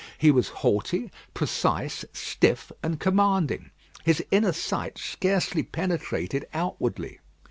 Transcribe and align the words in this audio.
He 0.17 0.31
was 0.31 0.47
haughty, 0.49 1.11
precise, 1.35 2.03
stiff, 2.11 2.71
and 2.81 2.99
commanding. 2.99 3.69
His 4.03 4.23
inner 4.31 4.51
sight 4.51 4.97
scarcely 4.97 5.61
penetrated 5.61 6.47
outwardly. 6.55 7.19